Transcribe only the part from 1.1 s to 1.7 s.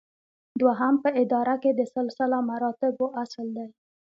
اداره